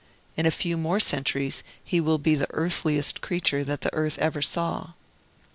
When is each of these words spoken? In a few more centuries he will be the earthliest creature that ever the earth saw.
In 0.35 0.47
a 0.47 0.49
few 0.49 0.77
more 0.77 0.99
centuries 0.99 1.61
he 1.83 2.01
will 2.01 2.17
be 2.17 2.33
the 2.33 2.49
earthliest 2.55 3.21
creature 3.21 3.63
that 3.63 3.85
ever 3.93 4.09
the 4.09 4.23
earth 4.35 4.45
saw. 4.45 4.93